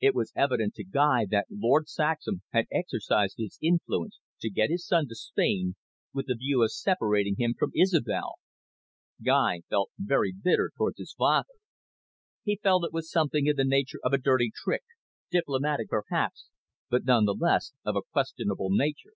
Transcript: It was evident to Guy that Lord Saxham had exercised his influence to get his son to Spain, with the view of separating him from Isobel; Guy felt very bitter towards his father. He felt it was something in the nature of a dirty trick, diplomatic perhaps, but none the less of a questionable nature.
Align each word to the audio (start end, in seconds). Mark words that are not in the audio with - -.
It 0.00 0.14
was 0.14 0.32
evident 0.36 0.74
to 0.74 0.84
Guy 0.84 1.26
that 1.28 1.48
Lord 1.50 1.88
Saxham 1.88 2.42
had 2.52 2.66
exercised 2.72 3.34
his 3.36 3.58
influence 3.60 4.20
to 4.42 4.48
get 4.48 4.70
his 4.70 4.86
son 4.86 5.08
to 5.08 5.16
Spain, 5.16 5.74
with 6.14 6.26
the 6.28 6.36
view 6.36 6.62
of 6.62 6.70
separating 6.70 7.34
him 7.36 7.54
from 7.58 7.72
Isobel; 7.74 8.36
Guy 9.20 9.62
felt 9.68 9.90
very 9.98 10.32
bitter 10.32 10.70
towards 10.78 10.98
his 10.98 11.14
father. 11.14 11.54
He 12.44 12.60
felt 12.62 12.84
it 12.84 12.92
was 12.92 13.10
something 13.10 13.48
in 13.48 13.56
the 13.56 13.64
nature 13.64 13.98
of 14.04 14.12
a 14.12 14.18
dirty 14.22 14.52
trick, 14.54 14.84
diplomatic 15.32 15.88
perhaps, 15.88 16.46
but 16.88 17.04
none 17.04 17.24
the 17.24 17.34
less 17.34 17.72
of 17.84 17.96
a 17.96 18.02
questionable 18.02 18.70
nature. 18.70 19.14